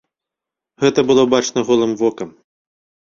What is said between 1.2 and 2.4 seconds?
бачна голым вокам.